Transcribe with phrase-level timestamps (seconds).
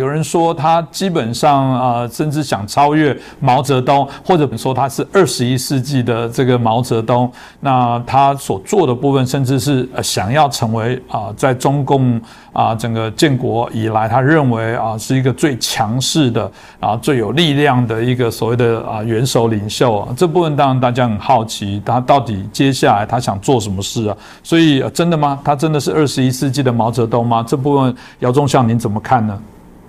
[0.00, 7.30] 有人说他基本上啊，甚至想超越毛泽东，或者说他是二十一世纪的这个毛泽东。
[7.60, 12.18] 那他所做的部分，甚至是想要成为啊，在中共
[12.54, 16.50] 啊整个建国以来，他认为啊是一个最强势的
[16.80, 19.98] 啊最有力量的一个所谓的啊元首领袖。
[19.98, 24.16] 啊这部分当然大家很好奇，他到底接下来他想做什么事啊？
[24.42, 25.38] 所以真的吗？
[25.44, 27.44] 他真的是二十一世纪的毛泽东吗？
[27.46, 29.38] 这部分姚忠相您怎么看呢？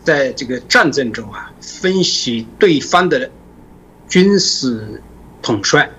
[0.03, 3.31] 在这个战争中啊，分析对方的
[4.09, 5.01] 军事
[5.41, 5.89] 统帅，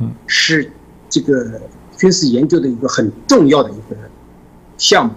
[0.00, 0.72] 嗯，是
[1.08, 1.60] 这个
[1.98, 3.96] 军事研究的一个很重要的一个
[4.78, 5.12] 项目。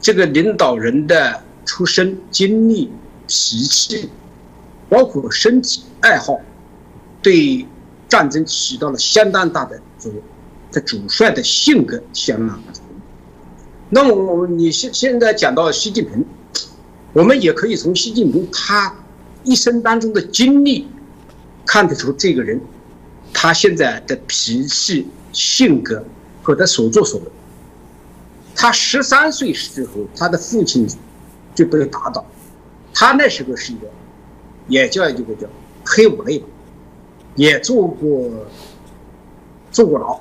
[0.00, 2.90] 这个领导人的出身、经历、
[3.28, 4.10] 脾气，
[4.88, 6.40] 包括身体爱好，
[7.22, 7.64] 对
[8.08, 10.20] 战争起到了相当大的作用。
[10.72, 12.72] 这主帅的性格相当大。
[13.90, 16.24] 那么，我你现现在讲到习近平。
[17.12, 18.94] 我们也可以从习近平他
[19.44, 20.88] 一生当中的经历
[21.66, 22.60] 看得出这个人
[23.34, 26.02] 他现在的脾气、性格
[26.42, 27.26] 和他所作所为。
[28.54, 30.86] 他十三岁时候，他的父亲
[31.54, 32.24] 就被打倒，
[32.94, 33.90] 他那时候是一个
[34.68, 35.46] 也叫一个叫
[35.84, 36.42] 黑五类，
[37.34, 38.30] 也做过
[39.70, 40.20] 坐过牢，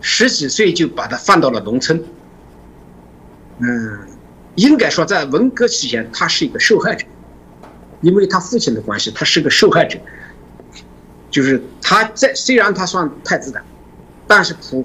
[0.00, 2.02] 十几岁就把他放到了农村，
[3.58, 3.98] 嗯。
[4.56, 7.06] 应该说，在文革期间，他是一个受害者，
[8.00, 9.98] 因为他父亲的关系，他是个受害者。
[11.30, 13.62] 就是他在虽然他算太子党，
[14.26, 14.84] 但是普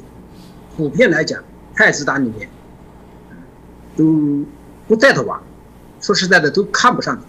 [0.77, 1.43] 普遍来讲，
[1.73, 2.47] 太子党里面
[3.97, 4.45] 都
[4.87, 5.39] 不带他玩。
[5.99, 7.23] 说实在的，都看不上他。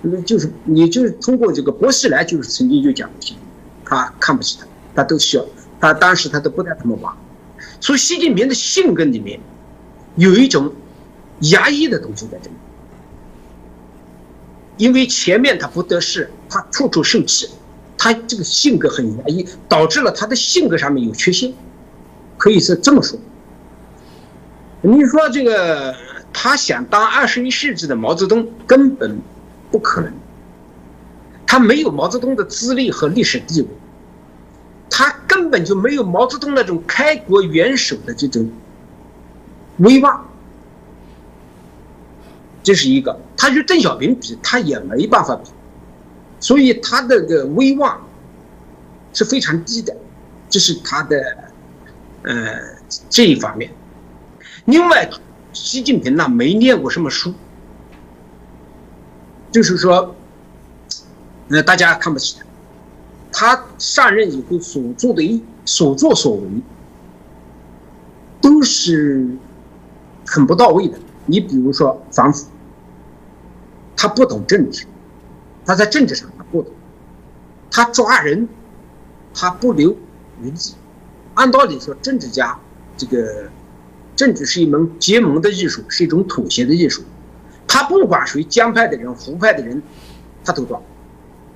[0.00, 3.36] 那就是你就是通过这个薄熙来，就是曾经就讲过，
[3.84, 5.44] 他看不起他，他都需要
[5.78, 7.14] 他当时他都不带他们玩。
[7.78, 9.38] 所以，习近平的性格里面
[10.16, 10.72] 有一种。
[11.50, 12.56] 压抑的东西在这里，
[14.76, 17.48] 因为前面他不得势，他处处受气，
[17.98, 21.52] 他这个性格很压抑，导致了他的性格上面有缺陷，
[22.38, 23.18] 可以是这么说。
[24.80, 25.94] 你说这个
[26.32, 29.20] 他想当二十一世纪的毛泽东，根本
[29.70, 30.12] 不可能，
[31.46, 33.68] 他没有毛泽东的资历和历史地位，
[34.90, 38.50] 他根本就没有毛泽东那种开国元首的这种
[39.78, 40.28] 威望。
[42.62, 45.50] 这是一个，他与邓小平比，他也没办法比，
[46.38, 48.00] 所以他的个威望
[49.12, 49.96] 是非常低的，
[50.48, 51.20] 这是他的
[52.22, 52.60] 呃
[53.10, 53.70] 这一方面。
[54.66, 55.10] 另外，
[55.52, 57.34] 习近平呢没念过什么书，
[59.50, 60.14] 就是说，
[61.48, 62.46] 呃大家看不起他。
[63.34, 66.48] 他上任以后所做的一所作所为，
[68.40, 69.26] 都是
[70.26, 70.98] 很不到位的。
[71.26, 72.46] 你比如说反腐。
[73.94, 74.84] 他不懂政治，
[75.64, 76.72] 他在政治上他不懂，
[77.70, 78.48] 他抓人，
[79.32, 79.96] 他不留
[80.42, 80.74] 余地。
[81.34, 82.58] 按道理说，政治家
[82.96, 83.48] 这个
[84.16, 87.04] 政治是一门结盟的艺术，是一种妥协的艺术。
[87.68, 89.80] 他不管谁江派的人、胡派的人，
[90.44, 90.80] 他都抓，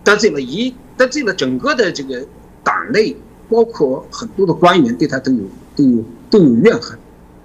[0.04, 2.25] 得罪了一得罪了整个的这个
[2.62, 3.16] 党内，
[3.48, 5.41] 包括很多的官员对他都有
[5.75, 6.97] 都有都有怨恨。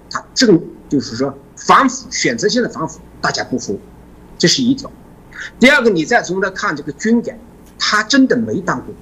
[0.08, 3.78] 他正就是说反腐，选择性的反腐，大家不服。
[4.38, 4.90] 这是一条，
[5.60, 7.38] 第二个，你再从他看这个军改，
[7.78, 8.92] 他真的没当过，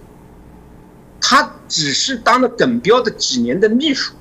[1.20, 4.14] 他只是当了耿彪的几年的秘书，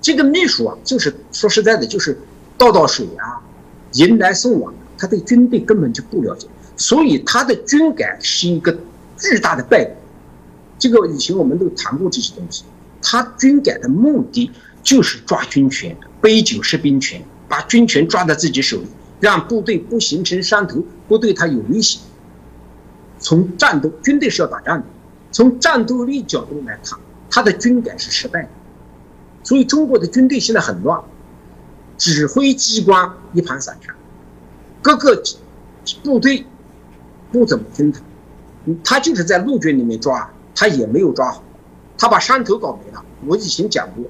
[0.00, 2.18] 这个秘书啊，就是说实在的，就是
[2.58, 3.40] 倒倒水啊，
[3.92, 6.46] 迎来送往，他对军队根本就不了解，
[6.76, 8.76] 所以他的军改是一个
[9.16, 9.92] 巨大的败笔。
[10.78, 12.64] 这个以前我们都谈过这些东西，
[13.00, 14.50] 他军改的目的
[14.82, 18.86] 就是抓军权，杯酒释兵权，把军权抓在自己手里。
[19.18, 22.00] 让部队不形成山头，不对他有威胁。
[23.18, 24.84] 从战斗，军队是要打仗的。
[25.32, 26.98] 从战斗力角度来看，
[27.30, 28.48] 他的军改是失败的。
[29.42, 31.02] 所以中国的军队现在很乱，
[31.96, 33.94] 指挥机关一盘散沙，
[34.82, 35.22] 各个
[36.02, 36.44] 部队
[37.32, 38.02] 不怎么听他。
[38.84, 41.42] 他就是在陆军里面抓，他也没有抓好，
[41.96, 43.02] 他把山头搞没了。
[43.24, 44.04] 我以前讲过，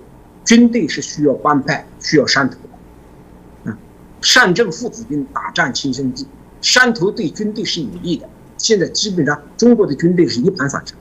[0.44, 2.75] 军队是需要帮派，需要山头的。
[4.20, 6.26] 上阵父子兵，打仗亲兄弟。
[6.62, 8.28] 山头对军队是有利的。
[8.58, 10.94] 现在基本上中国的军队是一盘散沙，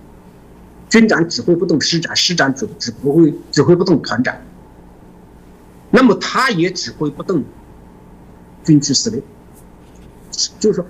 [0.89, 4.35] 军长指挥不动师长，师长指指不会指挥不动团长，
[5.89, 7.43] 那么他也指挥不动
[8.63, 9.23] 军区司令。
[10.59, 10.85] 就是说，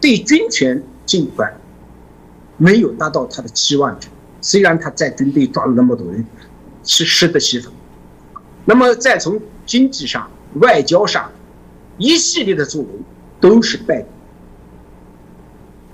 [0.00, 1.54] 对军权这一块
[2.56, 4.08] 没有达到他的期望值。
[4.40, 6.24] 虽然他在军队抓了那么多人，
[6.82, 7.70] 是适得其反。
[8.64, 11.30] 那么再从经济上、外交上。
[12.00, 12.88] 一系列的作为
[13.40, 14.08] 都是败笔，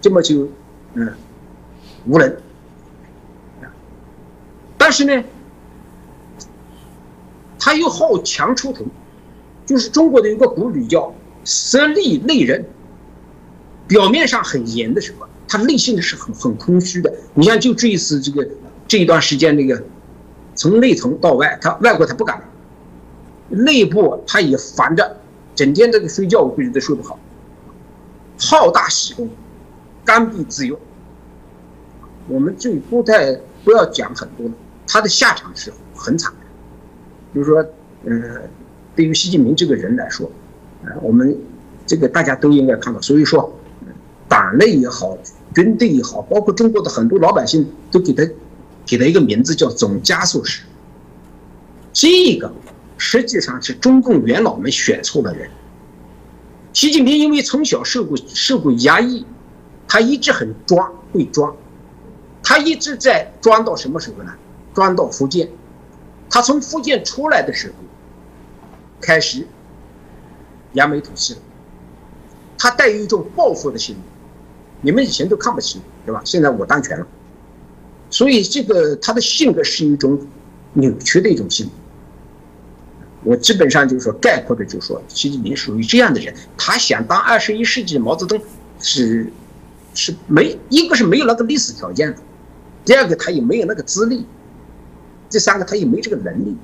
[0.00, 0.48] 这么就
[0.94, 1.12] 嗯
[2.06, 2.36] 无能。
[4.78, 5.24] 但是呢，
[7.58, 8.84] 他又好强出头，
[9.66, 11.12] 就是中国的有个古语叫
[11.42, 12.64] “色厉内荏”，
[13.88, 17.12] 表面上很严的时候，他内心的是很很空虚的。
[17.34, 18.48] 你像就这一次这个
[18.86, 19.82] 这一段时间，那个
[20.54, 22.40] 从内层到外，他外国他不敢，
[23.48, 25.16] 内部他也烦着，
[25.56, 27.18] 整天这个睡觉我估计都睡不好，
[28.38, 29.28] 好大喜功，
[30.04, 30.78] 刚愎自用。
[32.28, 33.32] 我们就不太
[33.64, 34.48] 不要讲很多。
[34.86, 36.38] 他的下场是很惨的，
[37.34, 37.56] 就是说，
[38.04, 38.42] 呃，
[38.94, 40.30] 对于习近平这个人来说，
[40.84, 41.36] 呃，我们
[41.86, 43.00] 这个大家都应该看到。
[43.00, 43.52] 所以说，
[44.28, 45.16] 党内也好，
[45.54, 48.22] 军队也好，包括中国的很多老百姓都给他
[48.84, 50.62] 给他一个名字叫“总加速师”。
[51.92, 52.52] 这个
[52.98, 55.50] 实际上是中共元老们选错了人。
[56.72, 59.24] 习近平因为从小受过受过压抑，
[59.88, 61.56] 他一直很装，会装，
[62.42, 64.32] 他一直在装到什么时候呢？
[64.74, 65.48] 装到福建，
[66.28, 67.74] 他从福建出来的时候，
[69.00, 69.46] 开始
[70.74, 71.40] 扬眉吐气了。
[72.58, 74.00] 他带有一种报复的心理，
[74.82, 76.20] 你们以前都看不起，对吧？
[76.26, 77.06] 现在我当权了，
[78.10, 80.18] 所以这个他的性格是一种
[80.74, 81.72] 扭曲的一种性格。
[83.26, 88.40] 我基本上就是说概括的，就是说习近平属于这样的人，他想当二十一世纪毛泽东，
[88.80, 89.26] 是
[89.94, 92.18] 是没一个是没有那个历史条件的，
[92.84, 94.24] 第二个他也没有那个资历。
[95.28, 96.56] 第三个他也没这个能力。